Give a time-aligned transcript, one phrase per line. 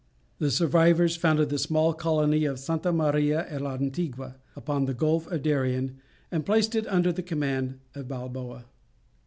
[0.39, 5.43] The survivors founded the small colony of Santa Maria el Antigua upon the Gulf of
[5.43, 5.97] Darien,
[6.31, 8.65] and placed it under the command of Balboa.